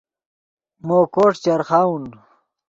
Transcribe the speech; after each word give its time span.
مو 0.87 0.97
کوݰ 1.13 1.33
چرخاؤن 1.43 2.03